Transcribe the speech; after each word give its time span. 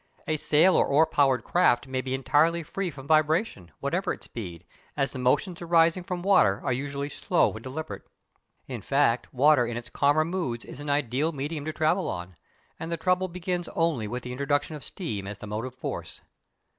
A 0.27 0.35
sail 0.37 0.75
or 0.75 0.87
oar 0.87 1.05
propelled 1.05 1.43
craft 1.43 1.85
may 1.85 2.01
be 2.01 2.15
entirely 2.15 2.63
free 2.63 2.89
from 2.89 3.05
vibration, 3.05 3.69
whatever 3.81 4.11
its 4.11 4.25
speed, 4.25 4.65
as 4.97 5.11
the 5.11 5.19
motions 5.19 5.61
arising 5.61 6.01
from 6.01 6.23
water 6.23 6.59
are 6.65 6.73
usually 6.73 7.07
slow 7.07 7.53
and 7.53 7.61
deliberate. 7.63 8.01
In 8.65 8.81
fact, 8.81 9.31
water 9.31 9.63
in 9.63 9.77
its 9.77 9.91
calmer 9.91 10.25
moods 10.25 10.65
is 10.65 10.79
an 10.79 10.89
ideal 10.89 11.31
medium 11.33 11.65
to 11.65 11.71
travel 11.73 12.09
on, 12.09 12.35
and 12.79 12.91
the 12.91 12.97
trouble 12.97 13.27
begins 13.27 13.69
only 13.75 14.07
with 14.07 14.23
the 14.23 14.31
introduction 14.31 14.75
of 14.75 14.83
steam 14.83 15.27
as 15.27 15.39
motive 15.43 15.75
force. 15.75 16.21